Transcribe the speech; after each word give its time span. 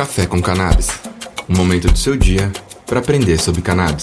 Café 0.00 0.26
com 0.26 0.40
Cannabis 0.40 0.88
um 1.46 1.54
momento 1.54 1.88
do 1.88 1.98
seu 1.98 2.16
dia 2.16 2.50
para 2.86 3.00
aprender 3.00 3.38
sobre 3.38 3.60
cannabis. 3.60 4.02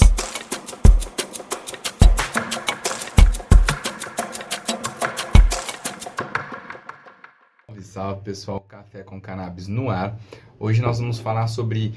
Salve, 7.65 7.81
salve 7.81 8.21
pessoal, 8.21 8.59
Café 8.59 9.02
com 9.02 9.20
Cannabis 9.20 9.68
no 9.68 9.89
ar. 9.89 10.15
Hoje 10.59 10.83
nós 10.83 10.99
vamos 10.99 11.18
falar 11.18 11.47
sobre 11.47 11.95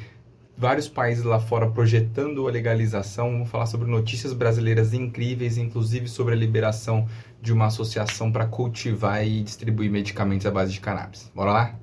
vários 0.56 0.88
países 0.88 1.22
lá 1.22 1.38
fora 1.38 1.70
projetando 1.70 2.48
a 2.48 2.50
legalização. 2.50 3.30
Vamos 3.30 3.50
falar 3.50 3.66
sobre 3.66 3.86
notícias 3.86 4.32
brasileiras 4.32 4.94
incríveis, 4.94 5.58
inclusive 5.58 6.08
sobre 6.08 6.32
a 6.32 6.38
liberação 6.38 7.06
de 7.42 7.52
uma 7.52 7.66
associação 7.66 8.32
para 8.32 8.46
cultivar 8.46 9.22
e 9.26 9.42
distribuir 9.42 9.90
medicamentos 9.90 10.46
à 10.46 10.50
base 10.50 10.72
de 10.72 10.80
cannabis. 10.80 11.30
Bora 11.34 11.52
lá? 11.52 11.74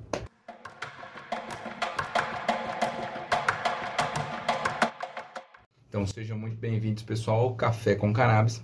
Então 5.98 6.06
sejam 6.06 6.38
muito 6.38 6.56
bem-vindos, 6.56 7.02
pessoal, 7.02 7.40
ao 7.40 7.54
Café 7.56 7.96
com 7.96 8.12
Cannabis. 8.12 8.62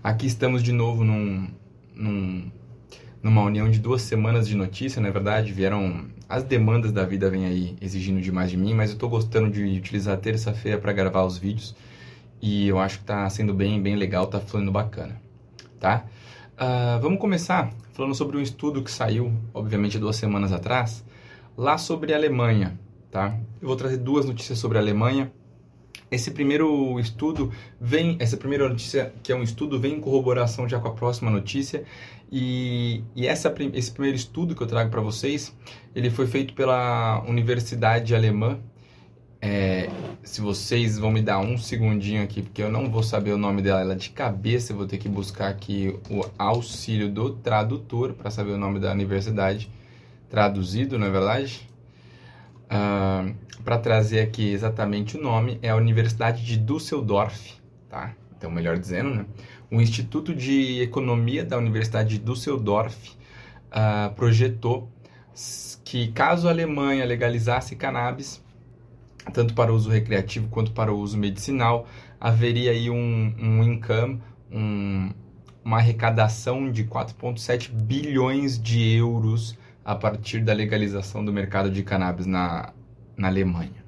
Aqui 0.00 0.28
estamos 0.28 0.62
de 0.62 0.70
novo 0.70 1.02
num, 1.02 1.48
num, 1.92 2.52
numa 3.20 3.42
união 3.42 3.68
de 3.68 3.80
duas 3.80 4.02
semanas 4.02 4.46
de 4.46 4.54
notícia, 4.54 5.02
na 5.02 5.08
é 5.08 5.10
verdade. 5.10 5.52
Vieram. 5.52 6.06
As 6.28 6.44
demandas 6.44 6.92
da 6.92 7.04
vida 7.04 7.28
vêm 7.28 7.46
aí 7.46 7.76
exigindo 7.80 8.20
demais 8.20 8.48
de 8.48 8.56
mim, 8.56 8.74
mas 8.74 8.90
eu 8.90 8.94
estou 8.94 9.10
gostando 9.10 9.50
de 9.50 9.64
utilizar 9.76 10.16
terça-feira 10.18 10.78
para 10.78 10.92
gravar 10.92 11.24
os 11.24 11.36
vídeos. 11.36 11.74
E 12.40 12.68
eu 12.68 12.78
acho 12.78 12.98
que 12.98 13.02
está 13.02 13.28
sendo 13.28 13.52
bem, 13.52 13.82
bem 13.82 13.96
legal, 13.96 14.22
está 14.22 14.38
fluindo 14.38 14.70
bacana. 14.70 15.20
Tá? 15.80 16.04
Uh, 16.52 17.00
vamos 17.00 17.18
começar 17.18 17.72
falando 17.92 18.14
sobre 18.14 18.36
um 18.36 18.40
estudo 18.40 18.84
que 18.84 18.90
saiu, 18.92 19.32
obviamente, 19.52 19.98
duas 19.98 20.14
semanas 20.14 20.52
atrás, 20.52 21.04
lá 21.56 21.76
sobre 21.76 22.14
a 22.14 22.16
Alemanha. 22.16 22.78
Tá? 23.10 23.36
Eu 23.60 23.66
vou 23.66 23.76
trazer 23.76 23.96
duas 23.96 24.26
notícias 24.26 24.60
sobre 24.60 24.78
a 24.78 24.80
Alemanha 24.80 25.32
esse 26.10 26.30
primeiro 26.32 26.98
estudo 26.98 27.52
vem, 27.80 28.16
essa 28.18 28.36
primeira 28.36 28.68
notícia, 28.68 29.12
que 29.22 29.30
é 29.30 29.36
um 29.36 29.42
estudo, 29.42 29.78
vem 29.78 29.94
em 29.94 30.00
corroboração 30.00 30.68
já 30.68 30.78
com 30.80 30.88
a 30.88 30.92
próxima 30.92 31.30
notícia. 31.30 31.84
E, 32.32 33.02
e 33.14 33.26
essa, 33.26 33.54
esse 33.74 33.92
primeiro 33.92 34.16
estudo 34.16 34.54
que 34.54 34.62
eu 34.62 34.66
trago 34.66 34.90
para 34.90 35.00
vocês, 35.00 35.54
ele 35.94 36.10
foi 36.10 36.26
feito 36.26 36.54
pela 36.54 37.24
Universidade 37.28 38.14
Alemã. 38.14 38.58
É, 39.42 39.88
se 40.22 40.40
vocês 40.40 40.98
vão 40.98 41.10
me 41.10 41.22
dar 41.22 41.38
um 41.38 41.56
segundinho 41.56 42.22
aqui, 42.22 42.42
porque 42.42 42.62
eu 42.62 42.70
não 42.70 42.90
vou 42.90 43.02
saber 43.02 43.32
o 43.32 43.38
nome 43.38 43.62
dela 43.62 43.80
ela 43.80 43.96
de 43.96 44.10
cabeça, 44.10 44.72
eu 44.72 44.76
vou 44.76 44.86
ter 44.86 44.98
que 44.98 45.08
buscar 45.08 45.48
aqui 45.48 45.98
o 46.10 46.24
auxílio 46.36 47.08
do 47.08 47.30
tradutor 47.36 48.12
para 48.12 48.30
saber 48.30 48.50
o 48.50 48.58
nome 48.58 48.78
da 48.78 48.92
universidade 48.92 49.70
traduzido, 50.28 50.98
não 50.98 51.06
é 51.06 51.10
verdade? 51.10 51.69
Uh, 52.70 53.34
para 53.64 53.78
trazer 53.78 54.20
aqui 54.20 54.52
exatamente 54.52 55.16
o 55.16 55.20
nome, 55.20 55.58
é 55.60 55.70
a 55.70 55.76
Universidade 55.76 56.44
de 56.44 56.56
Düsseldorf, 56.56 57.54
tá? 57.88 58.14
Então, 58.36 58.50
melhor 58.50 58.78
dizendo, 58.78 59.14
né? 59.14 59.26
O 59.70 59.80
Instituto 59.80 60.34
de 60.34 60.80
Economia 60.80 61.44
da 61.44 61.58
Universidade 61.58 62.18
de 62.18 62.24
Düsseldorf 62.24 62.96
uh, 63.70 64.14
projetou 64.14 64.88
que 65.84 66.08
caso 66.12 66.48
a 66.48 66.50
Alemanha 66.50 67.04
legalizasse 67.04 67.76
cannabis, 67.76 68.42
tanto 69.32 69.54
para 69.54 69.72
uso 69.72 69.90
recreativo 69.90 70.48
quanto 70.48 70.72
para 70.72 70.92
uso 70.92 71.18
medicinal, 71.18 71.86
haveria 72.20 72.70
aí 72.70 72.88
um, 72.88 73.34
um 73.38 73.62
income, 73.64 74.22
um, 74.50 75.10
uma 75.64 75.78
arrecadação 75.78 76.70
de 76.70 76.84
4,7 76.84 77.70
bilhões 77.70 78.60
de 78.60 78.96
euros 78.96 79.58
a 79.84 79.94
partir 79.94 80.40
da 80.40 80.52
legalização 80.52 81.24
do 81.24 81.32
mercado 81.32 81.70
de 81.70 81.82
cannabis 81.82 82.26
na, 82.26 82.72
na 83.16 83.28
Alemanha. 83.28 83.84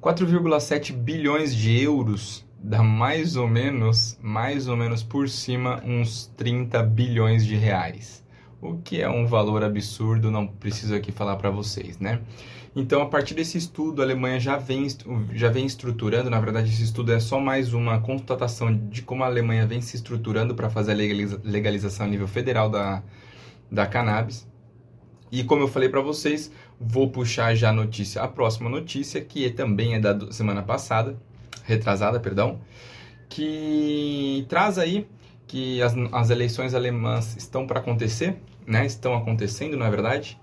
4,7 0.00 0.92
bilhões 0.92 1.54
de 1.54 1.82
euros 1.82 2.46
dá 2.58 2.82
mais 2.82 3.36
ou 3.36 3.48
menos, 3.48 4.18
mais 4.20 4.68
ou 4.68 4.76
menos 4.76 5.02
por 5.02 5.28
cima, 5.28 5.82
uns 5.84 6.26
30 6.36 6.82
bilhões 6.82 7.44
de 7.44 7.56
reais. 7.56 8.24
O 8.60 8.78
que 8.78 9.00
é 9.00 9.08
um 9.08 9.26
valor 9.26 9.62
absurdo, 9.62 10.30
não 10.30 10.46
preciso 10.46 10.94
aqui 10.94 11.12
falar 11.12 11.36
para 11.36 11.50
vocês, 11.50 11.98
né? 11.98 12.20
Então, 12.74 13.00
a 13.00 13.06
partir 13.06 13.34
desse 13.34 13.56
estudo, 13.56 14.02
a 14.02 14.04
Alemanha 14.04 14.38
já 14.38 14.56
vem, 14.56 14.86
já 15.32 15.48
vem 15.48 15.66
estruturando, 15.66 16.28
na 16.28 16.40
verdade, 16.40 16.70
esse 16.70 16.82
estudo 16.82 17.12
é 17.12 17.18
só 17.18 17.40
mais 17.40 17.72
uma 17.72 18.00
constatação 18.00 18.72
de 18.88 19.02
como 19.02 19.24
a 19.24 19.26
Alemanha 19.26 19.66
vem 19.66 19.80
se 19.80 19.96
estruturando 19.96 20.54
para 20.54 20.68
fazer 20.68 20.92
a 20.92 21.48
legalização 21.48 22.06
a 22.06 22.08
nível 22.08 22.28
federal 22.28 22.68
da, 22.68 23.02
da 23.70 23.86
cannabis. 23.86 24.46
E 25.30 25.44
como 25.44 25.62
eu 25.62 25.68
falei 25.68 25.88
para 25.88 26.00
vocês, 26.00 26.50
vou 26.80 27.10
puxar 27.10 27.54
já 27.54 27.70
a 27.70 27.72
notícia, 27.72 28.22
a 28.22 28.28
próxima 28.28 28.68
notícia, 28.70 29.20
que 29.20 29.48
também 29.50 29.94
é 29.94 30.00
da 30.00 30.30
semana 30.32 30.62
passada, 30.62 31.16
retrasada, 31.64 32.18
perdão, 32.18 32.60
que 33.28 34.46
traz 34.48 34.78
aí 34.78 35.06
que 35.46 35.82
as, 35.82 35.94
as 36.12 36.30
eleições 36.30 36.74
alemãs 36.74 37.36
estão 37.36 37.66
para 37.66 37.80
acontecer, 37.80 38.36
né? 38.66 38.84
Estão 38.86 39.14
acontecendo, 39.14 39.76
na 39.76 39.86
é 39.86 39.90
verdade, 39.90 40.38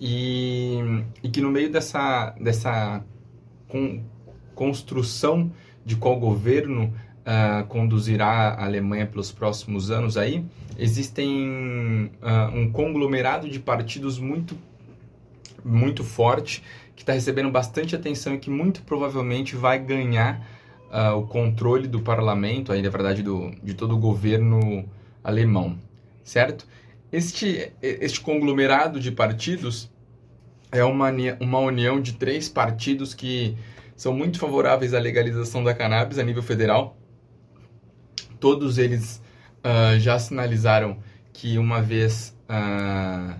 e, 0.00 0.78
e 1.22 1.28
que 1.28 1.40
no 1.42 1.50
meio 1.50 1.70
dessa, 1.70 2.34
dessa 2.40 3.04
con, 3.68 4.02
construção 4.54 5.52
de 5.84 5.96
qual 5.96 6.18
governo 6.18 6.92
uh, 7.30 7.64
conduzirá 7.66 8.50
a 8.50 8.64
Alemanha 8.64 9.06
pelos 9.06 9.30
próximos 9.30 9.90
anos 9.90 10.16
aí, 10.16 10.44
existem 10.76 12.10
uh, 12.22 12.56
um 12.56 12.70
conglomerado 12.70 13.48
de 13.48 13.60
partidos 13.60 14.18
muito 14.18 14.58
muito 15.62 16.02
forte 16.02 16.62
que 16.96 17.02
está 17.02 17.12
recebendo 17.12 17.50
bastante 17.50 17.94
atenção 17.94 18.34
e 18.34 18.38
que 18.38 18.48
muito 18.48 18.82
provavelmente 18.82 19.54
vai 19.54 19.78
ganhar 19.78 20.40
uh, 20.90 21.16
o 21.16 21.26
controle 21.26 21.86
do 21.86 22.00
parlamento, 22.00 22.72
aí 22.72 22.80
na 22.80 22.88
verdade 22.88 23.22
do, 23.22 23.50
de 23.62 23.74
todo 23.74 23.94
o 23.94 23.98
governo 23.98 24.88
alemão, 25.22 25.78
certo? 26.24 26.66
Este, 27.12 27.72
este 27.82 28.20
conglomerado 28.20 28.98
de 28.98 29.10
partidos 29.10 29.90
é 30.72 30.82
uma, 30.82 31.10
uma 31.40 31.58
união 31.58 32.00
de 32.00 32.14
três 32.14 32.48
partidos 32.48 33.12
que 33.12 33.54
são 33.96 34.14
muito 34.14 34.38
favoráveis 34.38 34.94
à 34.94 34.98
legalização 34.98 35.62
da 35.62 35.74
cannabis 35.74 36.18
a 36.18 36.22
nível 36.22 36.42
federal 36.42 36.96
todos 38.40 38.78
eles 38.78 39.22
uh, 39.58 39.98
já 40.00 40.18
sinalizaram 40.18 40.96
que 41.32 41.58
uma 41.58 41.80
vez 41.80 42.36
uh, 42.48 43.38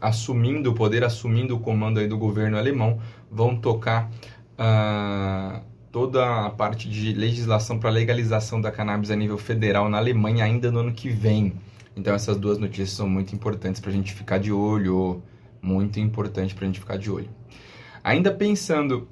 assumindo 0.00 0.70
o 0.70 0.74
poder, 0.74 1.04
assumindo 1.04 1.56
o 1.56 1.60
comando 1.60 2.00
aí 2.00 2.08
do 2.08 2.18
governo 2.18 2.58
alemão, 2.58 3.00
vão 3.30 3.56
tocar 3.56 4.10
uh, 4.58 5.60
toda 5.90 6.46
a 6.46 6.50
parte 6.50 6.88
de 6.90 7.12
legislação 7.12 7.78
para 7.78 7.88
legalização 7.88 8.60
da 8.60 8.70
cannabis 8.70 9.10
a 9.10 9.16
nível 9.16 9.38
federal 9.38 9.88
na 9.88 9.98
Alemanha 9.98 10.44
ainda 10.44 10.70
no 10.70 10.80
ano 10.80 10.92
que 10.92 11.08
vem. 11.08 11.54
Então 11.96 12.14
essas 12.14 12.36
duas 12.36 12.58
notícias 12.58 12.90
são 12.90 13.08
muito 13.08 13.34
importantes 13.34 13.80
para 13.80 13.90
a 13.90 13.94
gente 13.94 14.12
ficar 14.12 14.38
de 14.38 14.52
olho, 14.52 15.22
muito 15.62 15.98
importante 15.98 16.54
para 16.54 16.64
a 16.64 16.66
gente 16.66 16.80
ficar 16.80 16.98
de 16.98 17.10
olho. 17.10 17.30
Ainda 18.04 18.30
pensando 18.30 19.08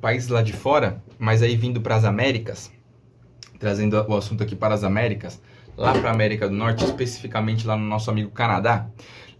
países 0.00 0.28
lá 0.28 0.42
de 0.42 0.52
fora, 0.52 1.02
mas 1.18 1.42
aí 1.42 1.56
vindo 1.56 1.80
para 1.80 1.96
as 1.96 2.04
Américas, 2.04 2.70
trazendo 3.62 3.94
o 4.08 4.16
assunto 4.16 4.42
aqui 4.42 4.56
para 4.56 4.74
as 4.74 4.82
Américas, 4.82 5.40
lá 5.76 5.92
para 5.92 6.10
a 6.10 6.12
América 6.12 6.48
do 6.48 6.54
Norte, 6.54 6.84
especificamente 6.84 7.64
lá 7.64 7.76
no 7.76 7.84
nosso 7.84 8.10
amigo 8.10 8.32
Canadá. 8.32 8.88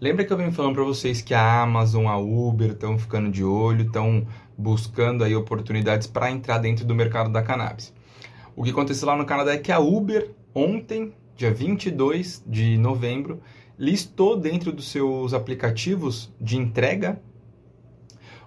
Lembra 0.00 0.24
que 0.24 0.32
eu 0.32 0.36
venho 0.36 0.52
falando 0.52 0.76
para 0.76 0.84
vocês 0.84 1.20
que 1.20 1.34
a 1.34 1.62
Amazon, 1.62 2.06
a 2.06 2.16
Uber 2.16 2.70
estão 2.70 2.96
ficando 2.96 3.28
de 3.32 3.42
olho, 3.42 3.84
estão 3.84 4.24
buscando 4.56 5.24
aí 5.24 5.34
oportunidades 5.34 6.06
para 6.06 6.30
entrar 6.30 6.58
dentro 6.58 6.84
do 6.84 6.94
mercado 6.94 7.32
da 7.32 7.42
cannabis. 7.42 7.92
O 8.54 8.62
que 8.62 8.70
aconteceu 8.70 9.08
lá 9.08 9.16
no 9.16 9.26
Canadá 9.26 9.54
é 9.54 9.58
que 9.58 9.72
a 9.72 9.80
Uber 9.80 10.30
ontem, 10.54 11.12
dia 11.34 11.52
22 11.52 12.44
de 12.46 12.78
novembro, 12.78 13.42
listou 13.76 14.36
dentro 14.36 14.70
dos 14.70 14.88
seus 14.88 15.34
aplicativos 15.34 16.32
de 16.40 16.56
entrega 16.56 17.20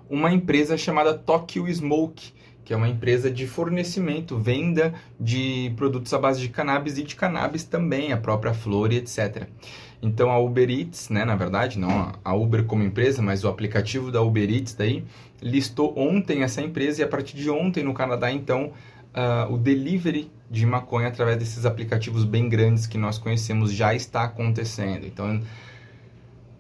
uma 0.10 0.32
empresa 0.32 0.78
chamada 0.78 1.14
Tokyo 1.14 1.68
Smoke, 1.68 2.32
que 2.66 2.74
é 2.74 2.76
uma 2.76 2.90
empresa 2.90 3.30
de 3.30 3.46
fornecimento, 3.46 4.38
venda 4.38 4.94
de 5.20 5.72
produtos 5.78 6.12
à 6.14 6.18
base 6.18 6.42
de 6.42 6.50
cannabis 6.50 6.98
e 6.98 7.04
de 7.04 7.16
cannabis 7.16 7.64
também, 7.64 8.12
a 8.12 8.18
própria 8.18 8.56
flor 8.56 8.92
e 8.92 8.98
etc. 8.98 9.48
Então 10.02 10.32
a 10.32 10.40
Uber 10.40 10.70
Eats, 10.70 11.10
né, 11.10 11.24
na 11.24 11.36
verdade, 11.36 11.80
não 11.80 12.12
a 12.24 12.34
Uber 12.36 12.66
como 12.66 12.84
empresa, 12.84 13.22
mas 13.22 13.44
o 13.44 13.48
aplicativo 13.48 14.12
da 14.12 14.22
Uber 14.22 14.50
Eats 14.50 14.74
daí, 14.74 15.06
listou 15.42 15.98
ontem 15.98 16.42
essa 16.42 16.62
empresa 16.62 17.02
e 17.02 17.04
a 17.06 17.08
partir 17.08 17.38
de 17.38 17.50
ontem 17.50 17.84
no 17.84 17.94
Canadá, 17.94 18.32
então, 18.32 18.72
uh, 19.14 19.54
o 19.54 19.58
delivery 19.58 20.32
de 20.50 20.66
maconha 20.66 21.08
através 21.08 21.38
desses 21.38 21.66
aplicativos 21.66 22.24
bem 22.24 22.50
grandes 22.50 22.88
que 22.88 22.98
nós 22.98 23.18
conhecemos 23.18 23.72
já 23.72 23.94
está 23.94 24.24
acontecendo. 24.24 25.06
Então, 25.06 25.42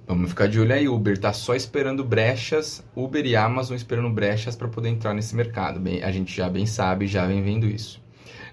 Vamos 0.07 0.29
ficar 0.29 0.47
de 0.47 0.59
olho 0.59 0.71
aí, 0.71 0.87
Uber 0.87 1.17
tá 1.17 1.33
só 1.33 1.55
esperando 1.55 2.03
brechas, 2.03 2.85
Uber 2.95 3.25
e 3.25 3.35
Amazon 3.35 3.75
esperando 3.75 4.09
brechas 4.11 4.55
para 4.55 4.67
poder 4.67 4.89
entrar 4.89 5.15
nesse 5.15 5.35
mercado. 5.35 5.79
Bem, 5.79 6.03
a 6.03 6.11
gente 6.11 6.35
já 6.35 6.47
bem 6.47 6.67
sabe, 6.67 7.07
já 7.07 7.25
vem 7.25 7.41
vendo 7.41 7.65
isso. 7.65 8.03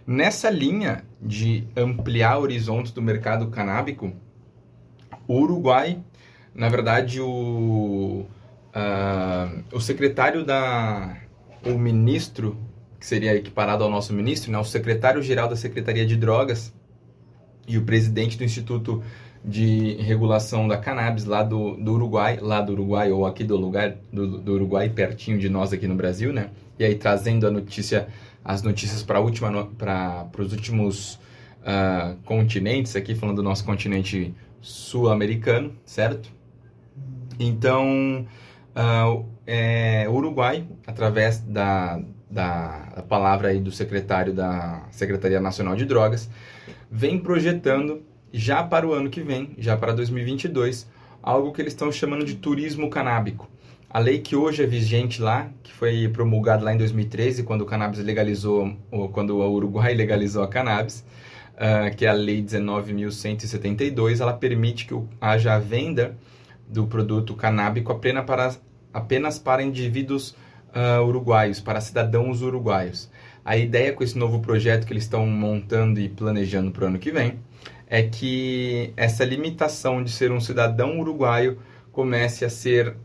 Nessa 0.07 0.49
linha 0.49 1.05
de 1.21 1.65
ampliar 1.77 2.39
horizontes 2.39 2.91
do 2.91 3.03
mercado 3.03 3.49
canábico, 3.49 4.15
o 5.29 5.41
Uruguai, 5.41 6.01
na 6.55 6.71
verdade, 6.71 7.21
o, 7.21 8.27
uh, 8.75 9.63
o 9.73 9.81
secretário 9.81 10.45
da. 10.45 11.19
O 11.65 11.79
ministro, 11.79 12.57
que 12.99 13.07
seria 13.07 13.37
equiparado 13.37 13.85
ao 13.85 13.91
nosso 13.91 14.13
ministro, 14.13 14.51
né, 14.51 14.59
o 14.59 14.65
secretário-geral 14.65 15.49
da 15.49 15.55
Secretaria 15.55 16.05
de 16.05 16.17
Drogas 16.17 16.75
e 17.69 17.79
o 17.79 17.83
presidente 17.83 18.37
do 18.37 18.43
Instituto 18.43 19.03
de 19.45 19.95
Regulação 19.95 20.69
da 20.69 20.77
Cannabis 20.77 21.25
lá 21.25 21.43
do, 21.43 21.77
do 21.77 21.95
Uruguai, 21.95 22.39
lá 22.41 22.61
do 22.61 22.73
Uruguai 22.73 23.11
ou 23.11 23.27
aqui 23.27 23.43
do 23.43 23.57
lugar 23.57 23.97
do, 24.13 24.39
do 24.39 24.53
Uruguai, 24.55 24.89
pertinho 24.89 25.39
de 25.39 25.49
nós 25.49 25.73
aqui 25.73 25.89
no 25.89 25.95
Brasil, 25.95 26.33
né? 26.33 26.51
E 26.79 26.85
aí 26.85 26.95
trazendo 26.95 27.47
a 27.47 27.51
notícia, 27.51 28.09
as 28.45 28.63
notícias 28.63 29.03
para 29.03 29.21
última 29.21 29.67
para 29.77 30.29
os 30.39 30.53
últimos 30.53 31.15
uh, 31.63 32.17
continentes 32.25 32.95
aqui, 32.95 33.15
falando 33.15 33.37
do 33.37 33.43
nosso 33.43 33.65
continente 33.65 34.35
sul-americano, 34.61 35.73
certo? 35.85 36.31
Então, 37.39 38.27
uh, 38.77 39.27
é, 39.45 40.07
o 40.09 40.13
Uruguai, 40.13 40.65
através 40.87 41.41
da, 41.41 42.01
da, 42.31 42.91
da 42.95 43.03
palavra 43.03 43.49
aí 43.49 43.59
do 43.59 43.73
secretário 43.73 44.33
da 44.33 44.85
Secretaria 44.93 45.41
Nacional 45.41 45.75
de 45.75 45.85
Drogas, 45.85 46.31
vem 46.89 47.19
projetando 47.19 48.03
já 48.33 48.63
para 48.63 48.87
o 48.87 48.95
ano 48.95 49.11
que 49.11 49.21
vem, 49.21 49.51
já 49.59 49.77
para 49.77 49.93
2022, 49.93 50.89
algo 51.23 51.53
que 51.53 51.61
eles 51.61 51.73
estão 51.73 51.93
chamando 51.93 52.25
de 52.25 52.35
turismo 52.35 52.89
canábico. 52.89 53.49
A 53.91 53.99
lei 53.99 54.21
que 54.21 54.35
hoje 54.35 54.63
é 54.63 54.67
vigente 54.67 55.21
lá, 55.21 55.51
que 55.63 55.71
foi 55.71 56.09
promulgada 56.09 56.65
lá 56.65 56.73
em 56.73 56.79
2013, 56.79 57.43
quando 57.43 57.61
o 57.61 57.67
cannabis 57.67 58.01
legalizou, 58.01 58.75
ou 58.91 59.11
quando 59.11 59.37
o 59.37 59.53
Uruguai 59.53 59.93
legalizou 59.95 60.43
a 60.43 60.49
cannabis, 60.49 61.05
uh, 61.53 61.95
que 61.95 62.07
é 62.07 62.09
a 62.09 62.15
Lei 62.15 62.43
19.172, 62.43 64.21
ela 64.21 64.33
permite 64.33 64.87
que 64.87 64.99
haja 65.21 65.55
a 65.55 65.59
venda 65.59 66.17
do 66.67 66.87
produto 66.87 67.35
canábico 67.35 67.93
apenas 67.93 68.25
para, 68.25 68.57
apenas 68.95 69.39
para 69.39 69.63
indivíduos 69.63 70.35
uh, 70.75 71.03
uruguaios, 71.05 71.61
para 71.61 71.83
cidadãos 71.83 72.41
uruguaios. 72.41 73.11
A 73.45 73.59
ideia 73.59 73.93
com 73.93 74.03
esse 74.03 74.17
novo 74.17 74.41
projeto 74.41 74.87
que 74.87 74.93
eles 74.95 75.03
estão 75.03 75.27
montando 75.27 76.01
e 76.01 76.09
planejando 76.09 76.71
para 76.71 76.85
o 76.85 76.87
ano 76.87 76.99
que 76.99 77.11
vem 77.11 77.39
é 77.93 78.03
que 78.03 78.91
essa 78.97 79.23
limitação 79.23 80.03
de 80.03 80.11
ser 80.11 80.33
um 80.33 80.41
cidadão 80.41 80.99
uruguaio 80.99 81.59
comece 81.93 82.43
a 82.43 82.49
ser 82.49 82.97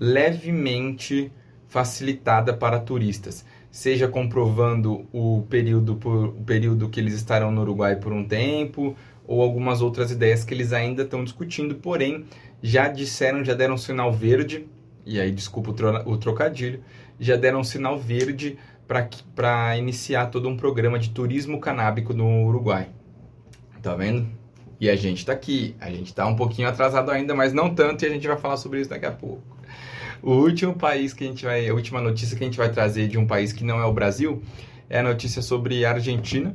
levemente 0.00 1.30
facilitada 1.68 2.54
para 2.54 2.80
turistas, 2.80 3.44
seja 3.70 4.08
comprovando 4.08 5.06
o 5.12 5.42
período, 5.50 5.96
por, 5.96 6.28
o 6.28 6.44
período 6.44 6.88
que 6.88 6.98
eles 6.98 7.12
estarão 7.12 7.52
no 7.52 7.60
Uruguai 7.60 7.96
por 7.96 8.10
um 8.10 8.24
tempo, 8.24 8.96
ou 9.26 9.42
algumas 9.42 9.82
outras 9.82 10.10
ideias 10.10 10.42
que 10.42 10.54
eles 10.54 10.72
ainda 10.72 11.02
estão 11.02 11.22
discutindo, 11.22 11.74
porém 11.74 12.24
já 12.62 12.88
disseram, 12.88 13.44
já 13.44 13.52
deram 13.52 13.74
um 13.74 13.78
sinal 13.78 14.10
verde, 14.10 14.66
e 15.04 15.20
aí 15.20 15.30
desculpa 15.30 15.72
o, 15.72 15.74
tro, 15.74 16.10
o 16.10 16.16
trocadilho, 16.16 16.82
já 17.20 17.36
deram 17.36 17.60
um 17.60 17.64
sinal 17.64 17.98
verde 17.98 18.56
para 19.34 19.76
iniciar 19.76 20.26
todo 20.26 20.48
um 20.48 20.56
programa 20.56 20.98
de 20.98 21.10
turismo 21.10 21.60
canábico 21.60 22.12
no 22.12 22.46
Uruguai. 22.46 22.88
Tá 23.82 23.94
vendo? 23.94 24.28
E 24.80 24.90
a 24.90 24.96
gente 24.96 25.18
está 25.18 25.32
aqui, 25.32 25.76
a 25.80 25.90
gente 25.90 26.06
está 26.06 26.26
um 26.26 26.34
pouquinho 26.34 26.68
atrasado 26.68 27.10
ainda, 27.10 27.34
mas 27.34 27.52
não 27.52 27.72
tanto, 27.74 28.04
e 28.04 28.06
a 28.06 28.10
gente 28.10 28.26
vai 28.26 28.36
falar 28.36 28.56
sobre 28.56 28.80
isso 28.80 28.90
daqui 28.90 29.06
a 29.06 29.12
pouco. 29.12 29.42
O 30.22 30.32
último 30.32 30.74
país 30.74 31.12
que 31.12 31.24
a 31.24 31.26
gente 31.26 31.44
vai, 31.44 31.68
a 31.68 31.74
última 31.74 32.00
notícia 32.00 32.36
que 32.36 32.44
a 32.44 32.46
gente 32.46 32.58
vai 32.58 32.70
trazer 32.70 33.08
de 33.08 33.18
um 33.18 33.26
país 33.26 33.52
que 33.52 33.64
não 33.64 33.80
é 33.80 33.84
o 33.84 33.92
Brasil 33.92 34.42
é 34.88 34.98
a 34.98 35.02
notícia 35.02 35.40
sobre 35.40 35.84
a 35.84 35.92
Argentina, 35.92 36.54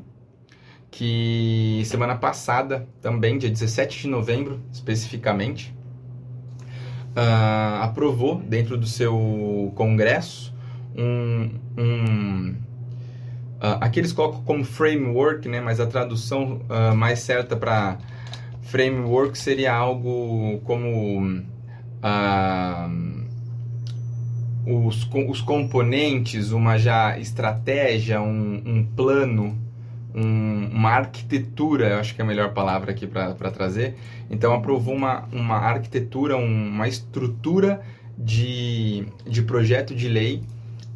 que 0.92 1.82
semana 1.86 2.16
passada, 2.16 2.88
também 3.02 3.38
dia 3.38 3.50
17 3.50 4.02
de 4.02 4.08
novembro, 4.08 4.62
especificamente, 4.72 5.74
uh, 7.16 7.82
aprovou 7.82 8.36
dentro 8.36 8.78
do 8.78 8.86
seu 8.86 9.72
congresso 9.76 10.54
um, 10.98 11.52
um 11.78 12.56
uh, 13.62 13.78
aqui 13.82 14.00
eles 14.00 14.12
colocam 14.12 14.44
como 14.44 14.64
framework, 14.64 15.48
né, 15.48 15.62
mas 15.62 15.80
a 15.80 15.88
tradução 15.88 16.62
uh, 16.70 16.96
mais 16.96 17.20
certa 17.20 17.56
para 17.56 17.98
framework 18.64 19.38
seria 19.38 19.74
algo 19.74 20.60
como 20.64 21.44
os, 24.66 25.10
os 25.30 25.42
componentes, 25.42 26.52
uma 26.52 26.78
já 26.78 27.18
estratégia, 27.18 28.22
um, 28.22 28.62
um 28.66 28.84
plano 28.84 29.58
um, 30.18 30.70
uma 30.74 30.90
arquitetura, 30.90 31.90
eu 31.90 32.00
acho 32.00 32.16
que 32.16 32.22
é 32.22 32.24
a 32.24 32.28
melhor 32.28 32.54
palavra 32.54 32.92
aqui 32.92 33.06
para 33.06 33.52
trazer. 33.52 33.96
Então, 34.30 34.54
aprovou 34.54 34.96
uma, 34.96 35.26
uma 35.32 35.58
arquitetura, 35.58 36.36
uma 36.36 36.88
estrutura 36.88 37.82
de, 38.18 39.06
de 39.28 39.44
projeto 39.44 39.94
de 39.94 40.08
lei 40.08 40.42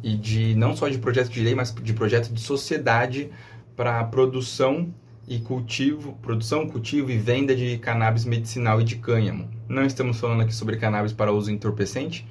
e 0.02 0.16
de 0.16 0.54
não 0.54 0.76
só 0.76 0.88
de 0.88 0.98
projeto 0.98 1.30
de 1.30 1.40
lei, 1.42 1.54
mas 1.54 1.72
de 1.74 1.92
projeto 1.92 2.32
de 2.32 2.40
sociedade 2.40 3.30
para 3.76 4.02
produção 4.04 4.92
e 5.26 5.38
cultivo, 5.38 6.18
produção, 6.20 6.68
cultivo 6.68 7.10
e 7.10 7.16
venda 7.16 7.54
de 7.54 7.78
cannabis 7.78 8.24
medicinal 8.24 8.80
e 8.80 8.84
de 8.84 8.96
cânhamo. 8.96 9.48
Não 9.68 9.84
estamos 9.84 10.18
falando 10.18 10.42
aqui 10.42 10.54
sobre 10.54 10.76
cannabis 10.76 11.12
para 11.12 11.32
uso 11.32 11.50
entorpecente, 11.50 12.26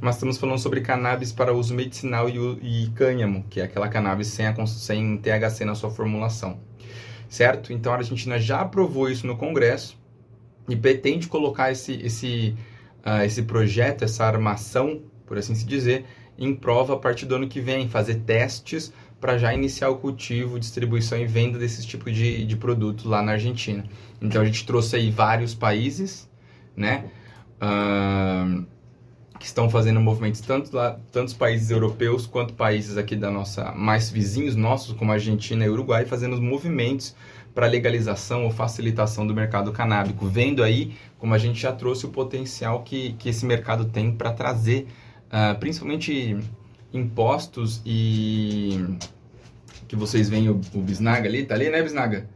mas 0.00 0.16
estamos 0.16 0.36
falando 0.36 0.58
sobre 0.58 0.80
cannabis 0.82 1.32
para 1.32 1.52
uso 1.52 1.74
medicinal 1.74 2.28
e, 2.28 2.84
e 2.84 2.90
cânhamo, 2.90 3.44
que 3.48 3.60
é 3.60 3.64
aquela 3.64 3.88
cannabis 3.88 4.28
sem, 4.28 4.46
a, 4.46 4.66
sem 4.66 5.16
THC 5.16 5.64
na 5.64 5.74
sua 5.74 5.90
formulação, 5.90 6.60
certo? 7.28 7.72
Então 7.72 7.92
a 7.92 7.96
Argentina 7.96 8.38
já 8.38 8.60
aprovou 8.60 9.08
isso 9.08 9.26
no 9.26 9.36
Congresso 9.36 9.98
e 10.68 10.76
pretende 10.76 11.26
colocar 11.26 11.72
esse, 11.72 11.94
esse, 12.02 12.54
uh, 13.04 13.24
esse 13.24 13.42
projeto, 13.42 14.04
essa 14.04 14.24
armação, 14.24 15.02
por 15.26 15.38
assim 15.38 15.54
se 15.54 15.64
dizer, 15.64 16.04
em 16.38 16.54
prova 16.54 16.94
a 16.94 16.96
partir 16.96 17.26
do 17.26 17.34
ano 17.34 17.48
que 17.48 17.60
vem, 17.60 17.88
fazer 17.88 18.16
testes 18.16 18.92
para 19.20 19.38
já 19.38 19.54
iniciar 19.54 19.88
o 19.88 19.96
cultivo, 19.96 20.58
distribuição 20.58 21.18
e 21.18 21.26
venda 21.26 21.58
desses 21.58 21.84
tipos 21.86 22.14
de, 22.14 22.44
de 22.44 22.56
produtos 22.56 23.04
lá 23.06 23.22
na 23.22 23.32
Argentina. 23.32 23.84
Então 24.20 24.42
a 24.42 24.44
gente 24.44 24.66
trouxe 24.66 24.96
aí 24.96 25.10
vários 25.10 25.54
países, 25.54 26.28
né? 26.76 27.06
Uh, 27.56 28.66
que 29.38 29.46
estão 29.46 29.68
fazendo 29.68 30.00
movimentos 30.00 30.40
tanto 30.40 30.74
lá, 30.74 30.98
tantos 31.10 31.34
países 31.34 31.70
europeus 31.70 32.26
quanto 32.26 32.54
países 32.54 32.96
aqui 32.96 33.16
da 33.16 33.30
nossa 33.30 33.72
mais 33.72 34.10
vizinhos 34.10 34.56
nossos, 34.56 34.94
como 34.96 35.12
Argentina 35.12 35.64
e 35.64 35.68
Uruguai, 35.68 36.04
fazendo 36.04 36.40
movimentos 36.40 37.14
para 37.54 37.66
legalização 37.66 38.44
ou 38.44 38.50
facilitação 38.50 39.26
do 39.26 39.34
mercado 39.34 39.70
canábico, 39.72 40.26
vendo 40.26 40.62
aí 40.62 40.94
como 41.18 41.34
a 41.34 41.38
gente 41.38 41.60
já 41.60 41.72
trouxe 41.72 42.04
o 42.04 42.08
potencial 42.08 42.82
que, 42.82 43.12
que 43.18 43.28
esse 43.28 43.46
mercado 43.46 43.84
tem 43.84 44.10
para 44.12 44.32
trazer, 44.32 44.88
uh, 45.34 45.58
principalmente 45.58 46.38
impostos 46.92 47.82
e 47.84 48.96
que 49.88 49.96
vocês 49.96 50.28
veem 50.28 50.48
o, 50.48 50.60
o 50.72 50.80
Bisnaga 50.80 51.28
ali, 51.28 51.44
tá 51.44 51.54
ali, 51.54 51.68
né, 51.68 51.82
Bisnaga? 51.82 52.26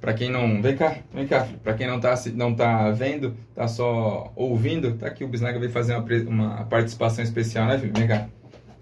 Para 0.00 0.14
quem 0.14 0.30
não, 0.30 0.60
vem 0.60 0.76
cá, 0.76 0.98
vem 1.12 1.26
cá. 1.26 1.46
Para 1.62 1.74
quem 1.74 1.86
não 1.86 2.00
tá 2.00 2.14
não 2.34 2.54
tá 2.54 2.90
vendo, 2.90 3.34
tá 3.54 3.68
só 3.68 4.32
ouvindo, 4.34 4.94
tá 4.94 5.06
aqui 5.06 5.24
o 5.24 5.28
Bisnaga 5.28 5.58
veio 5.58 5.70
fazer 5.70 5.94
uma, 5.94 6.04
uma 6.28 6.64
participação 6.64 7.22
especial, 7.22 7.66
né, 7.66 7.78
filho? 7.78 7.92
Vem 7.96 8.08
cá. 8.08 8.26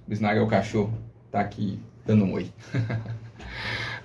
O 0.06 0.10
Bisnaga 0.10 0.40
é 0.40 0.42
o 0.42 0.48
cachorro, 0.48 0.92
tá 1.30 1.40
aqui 1.40 1.78
dando 2.06 2.24
um 2.24 2.32
oi. 2.32 2.50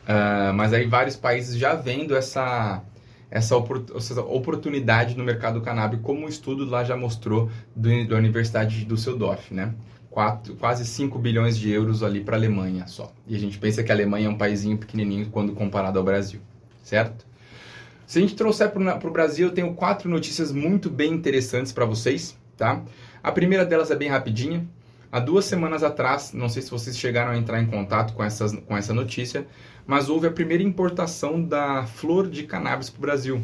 uh, 0.08 0.54
mas 0.54 0.74
aí 0.74 0.86
vários 0.86 1.16
países 1.16 1.58
já 1.58 1.74
vendo 1.74 2.16
essa 2.16 2.84
essa, 3.30 3.56
oportunidade 3.56 5.18
no 5.18 5.24
mercado 5.24 5.62
canábico, 5.62 6.04
como 6.04 6.26
o 6.26 6.30
estudo 6.30 6.66
lá 6.66 6.84
já 6.84 6.96
mostrou 6.96 7.50
do, 7.76 8.08
da 8.08 8.16
Universidade 8.16 8.80
de 8.80 8.86
Düsseldorf, 8.86 9.54
né? 9.54 9.74
Quatro, 10.10 10.56
quase 10.56 10.86
5 10.86 11.20
bilhões 11.20 11.58
de 11.58 11.70
euros 11.70 12.02
ali 12.02 12.22
para 12.22 12.36
a 12.36 12.40
Alemanha 12.40 12.88
só. 12.88 13.12
E 13.28 13.36
a 13.36 13.40
gente 13.40 13.58
pensa 13.58 13.84
que 13.84 13.92
a 13.92 13.96
Alemanha 13.96 14.28
é 14.28 14.30
um 14.30 14.38
paísinho 14.38 14.78
pequenininho 14.78 15.28
quando 15.30 15.54
comparado 15.54 16.00
ao 16.00 16.06
Brasil 16.06 16.42
certo? 16.88 17.26
Se 18.06 18.20
a 18.20 18.22
gente 18.22 18.36
trouxer 18.36 18.72
para 18.72 19.08
o 19.08 19.12
Brasil, 19.12 19.48
eu 19.48 19.54
tenho 19.54 19.74
quatro 19.74 20.10
notícias 20.10 20.52
muito 20.52 20.90
bem 20.90 21.12
interessantes 21.12 21.74
para 21.74 21.86
vocês, 21.86 22.38
tá? 22.56 22.82
A 23.22 23.32
primeira 23.32 23.66
delas 23.66 23.92
é 23.92 23.96
bem 23.96 24.08
rapidinha. 24.08 24.66
Há 25.12 25.20
duas 25.20 25.46
semanas 25.46 25.84
atrás, 25.84 26.34
não 26.34 26.50
sei 26.50 26.62
se 26.62 26.70
vocês 26.70 26.98
chegaram 26.98 27.32
a 27.32 27.38
entrar 27.38 27.62
em 27.62 27.66
contato 27.66 28.14
com, 28.14 28.24
essas, 28.24 28.54
com 28.54 28.76
essa 28.76 28.94
notícia, 28.94 29.48
mas 29.86 30.10
houve 30.10 30.28
a 30.28 30.32
primeira 30.32 30.62
importação 30.62 31.42
da 31.42 31.86
flor 31.86 32.30
de 32.30 32.44
cannabis 32.44 32.90
para 32.90 32.98
o 32.98 33.02
Brasil. 33.02 33.42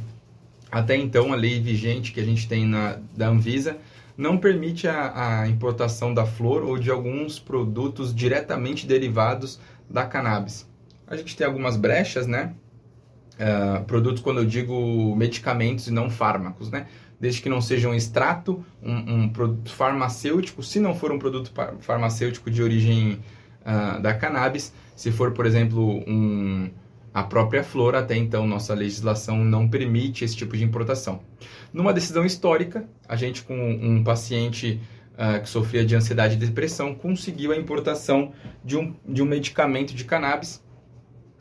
Até 0.69 0.97
então, 0.97 1.31
a 1.31 1.35
lei 1.35 1.61
vigente 1.61 2.11
que 2.11 2.19
a 2.19 2.25
gente 2.25 2.47
tem 2.47 2.65
na, 2.65 2.97
da 3.15 3.29
Anvisa 3.29 3.77
não 4.17 4.37
permite 4.37 4.87
a, 4.87 5.41
a 5.41 5.47
importação 5.47 6.13
da 6.13 6.25
flor 6.25 6.63
ou 6.63 6.77
de 6.77 6.91
alguns 6.91 7.39
produtos 7.39 8.13
diretamente 8.13 8.85
derivados 8.85 9.59
da 9.89 10.05
cannabis. 10.05 10.69
A 11.07 11.15
gente 11.15 11.35
tem 11.35 11.47
algumas 11.47 11.77
brechas, 11.77 12.27
né? 12.27 12.53
Uh, 13.33 13.83
produtos 13.85 14.21
quando 14.21 14.39
eu 14.39 14.45
digo 14.45 15.15
medicamentos 15.15 15.87
e 15.87 15.91
não 15.91 16.09
fármacos, 16.09 16.69
né? 16.69 16.87
Desde 17.23 17.41
que 17.41 17.47
não 17.47 17.61
seja 17.61 17.87
um 17.87 17.93
extrato, 17.93 18.65
um, 18.83 19.13
um 19.13 19.29
produto 19.29 19.71
farmacêutico, 19.71 20.61
se 20.61 20.77
não 20.77 20.93
for 20.93 21.09
um 21.09 21.17
produto 21.17 21.53
farmacêutico 21.79 22.51
de 22.51 22.61
origem 22.61 23.17
uh, 23.61 24.01
da 24.01 24.13
cannabis, 24.13 24.73
se 24.93 25.09
for, 25.09 25.31
por 25.31 25.45
exemplo, 25.45 26.03
um, 26.05 26.69
a 27.13 27.23
própria 27.23 27.63
flor, 27.63 27.95
até 27.95 28.17
então 28.17 28.45
nossa 28.45 28.73
legislação 28.73 29.37
não 29.37 29.69
permite 29.69 30.25
esse 30.25 30.35
tipo 30.35 30.57
de 30.57 30.65
importação. 30.65 31.21
Numa 31.71 31.93
decisão 31.93 32.25
histórica, 32.25 32.85
a 33.07 33.15
gente 33.15 33.41
com 33.41 33.55
um 33.55 34.03
paciente 34.03 34.81
uh, 35.13 35.41
que 35.41 35.47
sofria 35.47 35.85
de 35.85 35.95
ansiedade 35.95 36.33
e 36.33 36.37
depressão 36.37 36.93
conseguiu 36.93 37.53
a 37.53 37.55
importação 37.55 38.33
de 38.65 38.75
um, 38.75 38.93
de 39.07 39.23
um 39.23 39.25
medicamento 39.25 39.95
de 39.95 40.03
cannabis, 40.03 40.61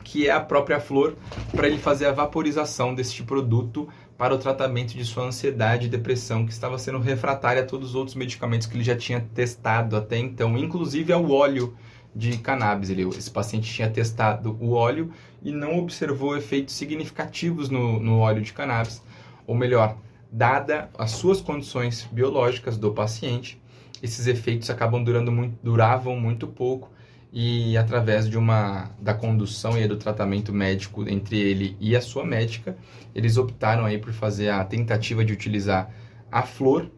que 0.01 0.27
é 0.27 0.31
a 0.31 0.39
própria 0.39 0.79
flor, 0.79 1.17
para 1.51 1.67
ele 1.67 1.77
fazer 1.77 2.05
a 2.05 2.13
vaporização 2.13 2.95
deste 2.95 3.21
produto 3.21 3.89
para 4.23 4.35
o 4.35 4.37
tratamento 4.37 4.93
de 4.93 5.03
sua 5.03 5.25
ansiedade 5.25 5.87
e 5.87 5.89
depressão, 5.89 6.45
que 6.45 6.53
estava 6.53 6.77
sendo 6.77 6.97
refratária 6.97 7.61
a 7.61 7.65
todos 7.65 7.89
os 7.89 7.95
outros 7.95 8.15
medicamentos 8.15 8.65
que 8.65 8.77
ele 8.77 8.83
já 8.85 8.95
tinha 8.95 9.19
testado 9.19 9.97
até 9.97 10.17
então, 10.17 10.57
inclusive 10.57 11.11
ao 11.11 11.29
óleo 11.29 11.75
de 12.15 12.37
cannabis. 12.37 12.89
Ele, 12.89 13.03
esse 13.09 13.29
paciente 13.29 13.69
tinha 13.69 13.89
testado 13.89 14.57
o 14.61 14.71
óleo 14.71 15.11
e 15.41 15.51
não 15.51 15.77
observou 15.77 16.37
efeitos 16.37 16.73
significativos 16.73 17.69
no, 17.69 17.99
no 17.99 18.19
óleo 18.19 18.41
de 18.41 18.53
cannabis, 18.53 19.03
ou 19.45 19.55
melhor, 19.55 19.97
dada 20.31 20.89
as 20.97 21.11
suas 21.11 21.41
condições 21.41 22.07
biológicas 22.09 22.77
do 22.77 22.93
paciente, 22.93 23.61
esses 24.01 24.25
efeitos 24.25 24.69
acabam 24.69 25.03
durando 25.03 25.33
muito, 25.33 25.57
duravam 25.61 26.17
muito 26.17 26.47
pouco 26.47 26.89
e 27.35 27.75
através 27.75 28.29
de 28.29 28.37
uma 28.37 28.91
da 28.99 29.11
condução 29.11 29.75
e 29.75 29.87
do 29.87 29.97
tratamento 29.97 30.53
médico 30.53 31.09
entre 31.09 31.39
ele 31.39 31.75
e 31.79 31.95
a 31.95 32.01
sua 32.01 32.23
médica, 32.23 32.77
eles 33.15 33.37
optaram 33.37 33.85
aí 33.85 33.97
por 33.97 34.13
fazer 34.13 34.49
a 34.49 34.63
tentativa 34.63 35.25
de 35.25 35.33
utilizar 35.33 35.89
a 36.31 36.43
flor, 36.43 36.91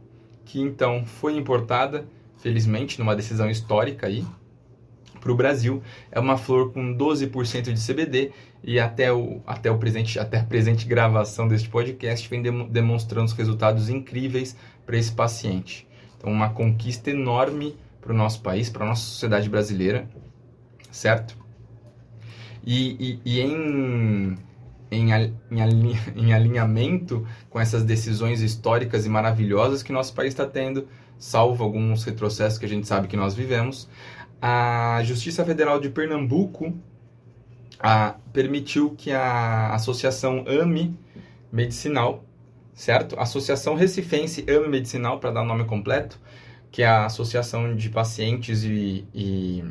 que 0.43 0.59
então 0.59 1.05
foi 1.05 1.37
importada, 1.37 2.05
felizmente, 2.37 2.99
numa 2.99 3.15
decisão 3.15 3.49
histórica 3.49 4.07
aí, 4.07 4.25
para 5.21 5.31
o 5.31 5.35
Brasil. 5.35 5.81
É 6.11 6.19
uma 6.19 6.35
flor 6.35 6.73
com 6.73 6.93
12% 6.93 7.71
de 7.71 7.93
CBD 7.93 8.31
e 8.61 8.77
até 8.77 9.13
o, 9.13 9.41
até 9.47 9.71
o 9.71 9.77
presente, 9.77 10.19
até 10.19 10.39
a 10.39 10.43
presente 10.43 10.85
gravação 10.85 11.47
deste 11.47 11.69
podcast 11.69 12.27
vem 12.27 12.41
demonstrando 12.41 13.27
os 13.27 13.33
resultados 13.33 13.89
incríveis 13.89 14.53
para 14.85 14.97
esse 14.97 15.13
paciente. 15.13 15.87
Então, 16.17 16.29
uma 16.29 16.49
conquista 16.49 17.09
enorme 17.09 17.77
para 18.05 18.13
o 18.13 18.15
nosso 18.15 18.39
país, 18.41 18.69
para 18.69 18.85
a 18.85 18.89
nossa 18.89 19.01
sociedade 19.01 19.49
brasileira, 19.49 20.07
certo? 20.91 21.35
E, 22.63 23.19
e, 23.25 23.37
e 23.37 23.41
em, 23.41 24.37
em, 24.91 25.11
em, 25.11 25.97
em 26.15 26.33
alinhamento 26.33 27.27
com 27.49 27.59
essas 27.59 27.83
decisões 27.83 28.41
históricas 28.41 29.07
e 29.07 29.09
maravilhosas 29.09 29.81
que 29.81 29.91
nosso 29.91 30.13
país 30.13 30.33
está 30.33 30.45
tendo, 30.45 30.87
salvo 31.17 31.63
alguns 31.63 32.03
retrocessos 32.03 32.59
que 32.59 32.65
a 32.65 32.69
gente 32.69 32.87
sabe 32.87 33.07
que 33.07 33.17
nós 33.17 33.33
vivemos, 33.33 33.89
a 34.39 35.01
Justiça 35.03 35.43
Federal 35.43 35.79
de 35.79 35.89
Pernambuco 35.89 36.75
a, 37.79 38.17
permitiu 38.31 38.93
que 38.95 39.11
a 39.11 39.73
Associação 39.73 40.45
AME 40.47 40.95
Medicinal, 41.51 42.23
certo? 42.71 43.19
Associação 43.19 43.73
Recifense 43.73 44.45
AME 44.47 44.67
Medicinal, 44.67 45.19
para 45.19 45.31
dar 45.31 45.41
o 45.41 45.45
nome 45.45 45.65
completo, 45.65 46.19
que 46.75 46.83
é 46.83 46.87
a 46.87 47.05
Associação 47.05 47.73
de 47.73 47.89
Pacientes 47.89 48.65
e, 48.65 49.07
e, 49.13 49.63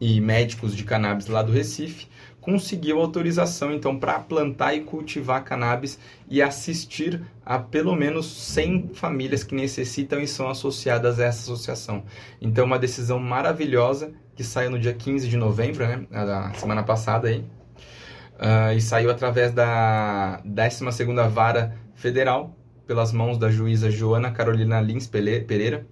e 0.00 0.20
Médicos 0.20 0.74
de 0.74 0.82
Cannabis 0.82 1.28
lá 1.28 1.40
do 1.40 1.52
Recife, 1.52 2.08
conseguiu 2.40 2.98
autorização 2.98 3.72
então 3.72 3.96
para 3.96 4.18
plantar 4.18 4.74
e 4.74 4.80
cultivar 4.80 5.44
cannabis 5.44 6.00
e 6.28 6.42
assistir 6.42 7.22
a 7.46 7.60
pelo 7.60 7.94
menos 7.94 8.26
100 8.26 8.90
famílias 8.94 9.44
que 9.44 9.54
necessitam 9.54 10.20
e 10.20 10.26
são 10.26 10.50
associadas 10.50 11.20
a 11.20 11.26
essa 11.26 11.42
associação. 11.42 12.02
Então 12.40 12.64
uma 12.64 12.76
decisão 12.76 13.20
maravilhosa 13.20 14.12
que 14.34 14.42
saiu 14.42 14.68
no 14.68 14.80
dia 14.80 14.92
15 14.92 15.28
de 15.28 15.36
novembro, 15.36 15.86
né, 15.86 16.04
da 16.10 16.52
semana 16.54 16.82
passada 16.82 17.28
aí, 17.28 17.38
uh, 17.38 18.76
e 18.76 18.80
saiu 18.80 19.12
através 19.12 19.52
da 19.52 20.42
12ª 20.44 21.28
Vara 21.28 21.76
Federal 21.94 22.52
pelas 22.86 23.12
mãos 23.12 23.38
da 23.38 23.50
juíza 23.50 23.90
Joana 23.90 24.30
Carolina 24.30 24.80
Lins 24.80 25.06
Pereira. 25.06 25.86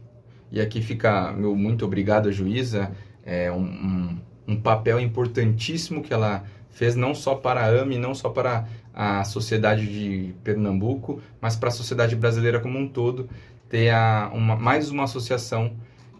E 0.51 0.61
aqui 0.61 0.83
fica 0.83 1.33
meu 1.33 1.55
muito 1.55 1.85
obrigado, 1.85 2.33
juíza. 2.33 2.91
É 3.25 3.53
um, 3.53 3.63
um 3.63 4.19
um 4.51 4.61
papel 4.61 4.99
importantíssimo 4.99 6.03
que 6.03 6.13
ela 6.13 6.45
fez 6.71 6.97
não 6.97 7.15
só 7.15 7.37
para 7.37 7.61
a 7.61 7.67
AME, 7.69 7.99
não 7.99 8.15
só 8.15 8.29
para 8.29 8.67
a 8.93 9.23
sociedade 9.25 9.87
de 9.87 10.35
Pernambuco, 10.43 11.23
mas 11.41 11.57
para 11.57 11.69
a 11.69 11.73
sociedade 11.73 12.17
brasileira 12.17 12.59
como 12.59 12.79
um 12.79 12.89
todo, 12.89 13.29
ter 13.69 13.91
a, 13.91 14.31
uma, 14.35 14.57
mais 14.57 14.91
uma 14.91 15.05
associação 15.05 15.73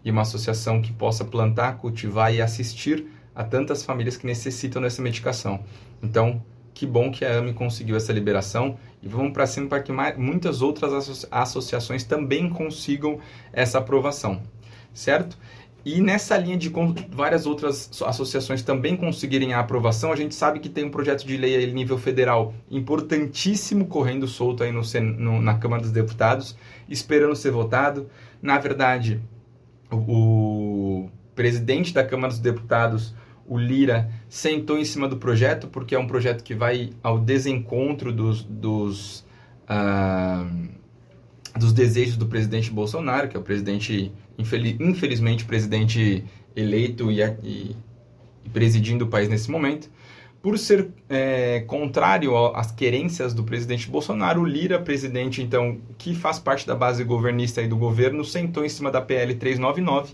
e 0.03 0.09
uma 0.09 0.21
associação 0.21 0.81
que 0.81 0.93
possa 0.93 1.25
plantar, 1.25 1.77
cultivar 1.77 2.33
e 2.33 2.41
assistir 2.41 3.05
a 3.35 3.43
tantas 3.43 3.83
famílias 3.83 4.15
que 4.15 4.25
necessitam 4.25 4.81
dessa 4.81 5.01
medicação. 5.01 5.59
Então, 6.01 6.41
que 6.73 6.85
bom 6.85 7.11
que 7.11 7.25
a 7.25 7.37
AME 7.37 7.53
conseguiu 7.53 7.95
essa 7.95 8.13
liberação 8.13 8.77
e 9.01 9.07
vamos 9.07 9.33
para 9.33 9.45
cima 9.47 9.67
para 9.67 9.81
que 9.81 9.91
mais, 9.91 10.17
muitas 10.17 10.61
outras 10.61 11.27
associações 11.31 12.03
também 12.03 12.49
consigam 12.49 13.19
essa 13.51 13.79
aprovação, 13.79 14.41
certo? 14.93 15.37
E 15.83 15.99
nessa 15.99 16.37
linha 16.37 16.57
de 16.57 16.71
várias 17.09 17.47
outras 17.47 17.89
associações 18.03 18.61
também 18.61 18.95
conseguirem 18.95 19.53
a 19.53 19.59
aprovação, 19.59 20.11
a 20.11 20.15
gente 20.15 20.35
sabe 20.35 20.59
que 20.59 20.69
tem 20.69 20.85
um 20.85 20.91
projeto 20.91 21.25
de 21.25 21.35
lei 21.35 21.63
a 21.63 21.73
nível 21.73 21.97
federal 21.97 22.53
importantíssimo 22.69 23.87
correndo 23.87 24.27
solto 24.27 24.63
aí 24.63 24.71
no, 24.71 24.81
no, 25.17 25.41
na 25.41 25.55
Câmara 25.55 25.81
dos 25.81 25.91
Deputados, 25.91 26.55
esperando 26.87 27.35
ser 27.35 27.49
votado. 27.49 28.07
Na 28.39 28.59
verdade, 28.59 29.19
o, 29.89 29.95
o 29.95 31.11
presidente 31.33 31.91
da 31.91 32.03
Câmara 32.03 32.31
dos 32.31 32.39
Deputados, 32.39 33.15
o 33.51 33.57
Lira, 33.57 34.09
sentou 34.29 34.77
em 34.77 34.85
cima 34.85 35.09
do 35.09 35.17
projeto, 35.17 35.67
porque 35.67 35.93
é 35.93 35.99
um 35.99 36.07
projeto 36.07 36.41
que 36.41 36.55
vai 36.55 36.91
ao 37.03 37.19
desencontro 37.19 38.13
dos, 38.13 38.43
dos, 38.43 39.25
uh, 39.69 40.69
dos 41.59 41.73
desejos 41.73 42.15
do 42.15 42.27
presidente 42.27 42.71
Bolsonaro, 42.71 43.27
que 43.27 43.35
é 43.35 43.39
o 43.41 43.43
presidente 43.43 44.09
infeliz, 44.37 44.77
infelizmente, 44.79 45.43
presidente 45.43 46.23
eleito 46.55 47.11
e, 47.11 47.21
e, 47.21 47.75
e, 48.45 48.49
presidindo 48.53 49.03
o 49.03 49.09
país 49.09 49.27
nesse 49.27 49.51
momento, 49.51 49.89
por 50.41 50.57
ser 50.57 50.87
é, 51.09 51.59
contrário 51.67 52.33
às 52.55 52.71
querências 52.71 53.33
do 53.33 53.43
presidente 53.43 53.89
Bolsonaro, 53.89 54.43
o 54.43 54.45
Lira, 54.45 54.79
presidente, 54.79 55.41
então, 55.41 55.77
que 55.97 56.15
faz 56.15 56.39
parte 56.39 56.65
da 56.65 56.73
base 56.73 57.03
governista 57.03 57.61
e 57.61 57.67
do 57.67 57.75
governo, 57.75 58.23
sentou 58.23 58.63
em 58.63 58.69
cima 58.69 58.89
da 58.89 59.01
PL 59.01 59.35
399 59.35 60.13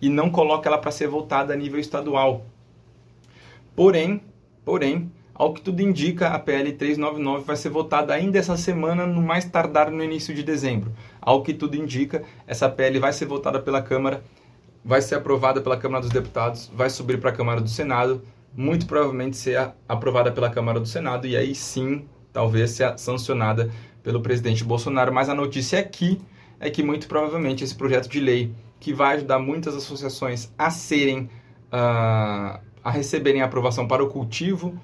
e 0.00 0.08
não 0.08 0.30
coloca 0.30 0.70
ela 0.70 0.78
para 0.78 0.90
ser 0.90 1.06
votada 1.06 1.52
a 1.52 1.56
nível 1.56 1.78
estadual. 1.78 2.46
Porém, 3.78 4.20
porém, 4.64 5.12
ao 5.32 5.54
que 5.54 5.60
tudo 5.60 5.80
indica, 5.80 6.30
a 6.30 6.38
PL 6.40 6.72
399 6.72 7.44
vai 7.44 7.54
ser 7.54 7.68
votada 7.68 8.12
ainda 8.12 8.36
essa 8.36 8.56
semana, 8.56 9.06
no 9.06 9.22
mais 9.22 9.44
tardar 9.44 9.88
no 9.88 10.02
início 10.02 10.34
de 10.34 10.42
dezembro. 10.42 10.92
Ao 11.20 11.44
que 11.44 11.54
tudo 11.54 11.76
indica, 11.76 12.24
essa 12.44 12.68
PL 12.68 12.98
vai 12.98 13.12
ser 13.12 13.26
votada 13.26 13.60
pela 13.60 13.80
Câmara, 13.80 14.24
vai 14.84 15.00
ser 15.00 15.14
aprovada 15.14 15.60
pela 15.60 15.76
Câmara 15.76 16.02
dos 16.02 16.10
Deputados, 16.10 16.68
vai 16.74 16.90
subir 16.90 17.20
para 17.20 17.30
a 17.30 17.32
Câmara 17.32 17.60
do 17.60 17.68
Senado, 17.68 18.20
muito 18.52 18.84
provavelmente 18.84 19.36
ser 19.36 19.72
aprovada 19.88 20.32
pela 20.32 20.50
Câmara 20.50 20.80
do 20.80 20.86
Senado 20.88 21.28
e 21.28 21.36
aí 21.36 21.54
sim, 21.54 22.04
talvez 22.32 22.72
ser 22.72 22.98
sancionada 22.98 23.70
pelo 24.02 24.20
presidente 24.20 24.64
Bolsonaro. 24.64 25.14
Mas 25.14 25.28
a 25.28 25.34
notícia 25.36 25.78
aqui 25.78 26.20
é 26.58 26.68
que 26.68 26.82
muito 26.82 27.06
provavelmente 27.06 27.62
esse 27.62 27.76
projeto 27.76 28.08
de 28.08 28.18
lei, 28.18 28.52
que 28.80 28.92
vai 28.92 29.18
ajudar 29.18 29.38
muitas 29.38 29.76
associações 29.76 30.52
a 30.58 30.68
serem, 30.68 31.30
uh, 31.72 32.58
a 32.82 32.90
receberem 32.90 33.42
aprovação 33.42 33.86
para 33.86 34.02
o 34.02 34.08
cultivo 34.08 34.78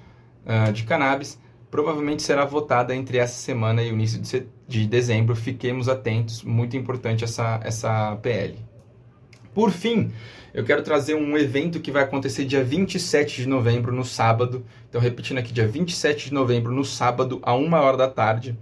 uh, 0.45 0.71
de 0.71 0.83
cannabis 0.83 1.39
provavelmente 1.75 2.23
será 2.23 2.45
votada 2.45 2.95
entre 2.95 3.17
essa 3.17 3.33
semana 3.33 3.83
e 3.83 3.91
o 3.91 3.93
início 3.93 4.21
de, 4.21 4.47
de 4.65 4.87
dezembro. 4.87 5.35
Fiquemos 5.35 5.89
atentos, 5.89 6.41
muito 6.41 6.77
importante 6.77 7.25
essa, 7.25 7.59
essa 7.63 8.15
PL. 8.21 8.57
Por 9.53 9.71
fim, 9.71 10.11
eu 10.53 10.63
quero 10.63 10.81
trazer 10.83 11.15
um 11.15 11.37
evento 11.37 11.81
que 11.81 11.91
vai 11.91 12.03
acontecer 12.03 12.45
dia 12.45 12.63
27 12.63 13.41
de 13.41 13.47
novembro, 13.49 13.93
no 13.93 14.05
sábado. 14.05 14.65
Então, 14.87 15.01
repetindo 15.01 15.37
aqui, 15.37 15.51
dia 15.51 15.67
27 15.67 16.29
de 16.29 16.33
novembro, 16.33 16.71
no 16.71 16.85
sábado, 16.85 17.41
a 17.43 17.53
uma 17.53 17.81
hora 17.81 17.97
da 17.97 18.07
tarde, 18.07 18.57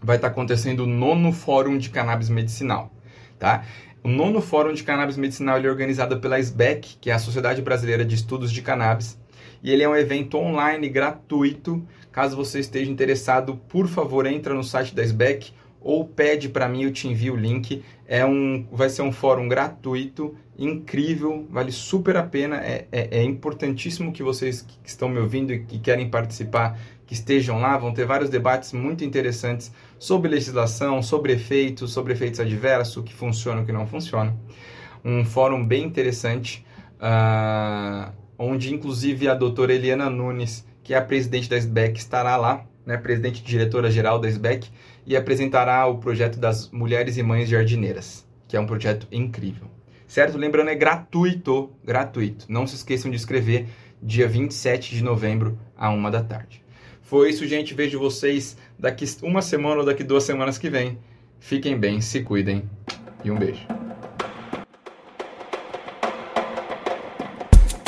vai 0.00 0.14
estar 0.14 0.28
acontecendo 0.28 0.84
o 0.84 0.86
nono 0.86 1.32
Fórum 1.32 1.76
de 1.76 1.90
Cannabis 1.90 2.28
Medicinal. 2.28 2.92
Tá? 3.40 3.64
O 4.02 4.08
nono 4.08 4.40
Fórum 4.40 4.72
de 4.72 4.84
Cannabis 4.84 5.16
Medicinal 5.16 5.58
é 5.58 5.68
organizado 5.68 6.20
pela 6.20 6.38
SBEC, 6.38 6.96
que 7.00 7.10
é 7.10 7.14
a 7.14 7.18
Sociedade 7.18 7.60
Brasileira 7.60 8.04
de 8.04 8.14
Estudos 8.14 8.52
de 8.52 8.62
Cannabis, 8.62 9.18
e 9.62 9.72
ele 9.72 9.82
é 9.82 9.88
um 9.88 9.96
evento 9.96 10.38
online 10.38 10.88
gratuito. 10.88 11.84
Caso 12.12 12.36
você 12.36 12.60
esteja 12.60 12.90
interessado, 12.90 13.56
por 13.68 13.88
favor, 13.88 14.26
entra 14.26 14.54
no 14.54 14.62
site 14.62 14.94
da 14.94 15.02
SBEC 15.02 15.52
ou 15.80 16.04
pede 16.04 16.48
para 16.48 16.68
mim, 16.68 16.82
eu 16.82 16.92
te 16.92 17.06
envio 17.06 17.34
o 17.34 17.36
link. 17.36 17.82
É 18.06 18.24
um, 18.24 18.66
vai 18.72 18.88
ser 18.88 19.02
um 19.02 19.12
fórum 19.12 19.48
gratuito, 19.48 20.34
incrível, 20.58 21.46
vale 21.48 21.70
super 21.70 22.16
a 22.16 22.22
pena. 22.22 22.56
É, 22.56 22.86
é, 22.90 23.18
é 23.18 23.22
importantíssimo 23.22 24.12
que 24.12 24.22
vocês 24.22 24.62
que 24.62 24.76
estão 24.84 25.08
me 25.08 25.18
ouvindo 25.18 25.52
e 25.52 25.60
que 25.60 25.78
querem 25.78 26.08
participar, 26.08 26.78
que 27.06 27.14
estejam 27.14 27.60
lá. 27.60 27.78
Vão 27.78 27.92
ter 27.92 28.04
vários 28.04 28.28
debates 28.28 28.72
muito 28.72 29.04
interessantes 29.04 29.72
sobre 29.98 30.28
legislação, 30.28 31.02
sobre 31.02 31.32
efeitos, 31.32 31.92
sobre 31.92 32.12
efeitos 32.12 32.40
adversos, 32.40 32.96
o 32.96 33.02
que 33.02 33.14
funciona, 33.14 33.62
o 33.62 33.66
que 33.66 33.72
não 33.72 33.86
funciona. 33.86 34.36
Um 35.04 35.24
fórum 35.24 35.64
bem 35.64 35.84
interessante. 35.84 36.64
Uh, 36.96 38.12
onde 38.38 38.72
inclusive 38.74 39.28
a 39.28 39.34
doutora 39.34 39.72
Eliana 39.72 40.10
Nunes, 40.10 40.66
que 40.82 40.94
é 40.94 40.96
a 40.96 41.02
presidente 41.02 41.48
da 41.48 41.56
SBEC, 41.56 41.98
estará 41.98 42.36
lá, 42.36 42.64
né, 42.84 42.96
presidente 42.96 43.42
diretora-geral 43.42 44.18
da 44.18 44.28
SBEC, 44.28 44.68
e 45.06 45.16
apresentará 45.16 45.86
o 45.86 45.98
projeto 45.98 46.38
das 46.38 46.70
Mulheres 46.70 47.16
e 47.16 47.22
Mães 47.22 47.48
Jardineiras, 47.48 48.26
que 48.46 48.56
é 48.56 48.60
um 48.60 48.66
projeto 48.66 49.06
incrível. 49.10 49.68
Certo? 50.06 50.38
Lembrando, 50.38 50.70
é 50.70 50.74
gratuito, 50.74 51.70
gratuito. 51.84 52.46
Não 52.48 52.66
se 52.66 52.76
esqueçam 52.76 53.10
de 53.10 53.16
escrever 53.16 53.66
dia 54.00 54.28
27 54.28 54.94
de 54.94 55.02
novembro, 55.02 55.58
à 55.76 55.90
uma 55.90 56.10
da 56.10 56.22
tarde. 56.22 56.62
Foi 57.06 57.30
isso, 57.30 57.46
gente. 57.46 57.74
Vejo 57.74 57.98
vocês 57.98 58.56
daqui 58.78 59.04
uma 59.22 59.40
semana 59.40 59.80
ou 59.80 59.86
daqui 59.86 60.04
duas 60.04 60.24
semanas 60.24 60.58
que 60.58 60.68
vem. 60.68 60.98
Fiquem 61.40 61.78
bem, 61.78 62.00
se 62.00 62.20
cuidem 62.22 62.62
e 63.24 63.30
um 63.30 63.36
beijo. 63.38 63.66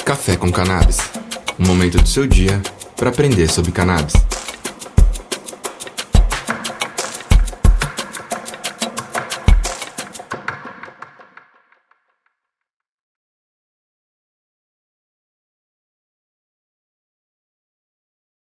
Café 0.05 0.37
com 0.37 0.51
Cannabis 0.51 1.19
um 1.59 1.67
momento 1.67 1.99
do 1.99 2.09
seu 2.09 2.27
dia 2.27 2.63
para 2.97 3.11
aprender 3.11 3.49
sobre 3.49 3.73
cannabis. 3.73 4.15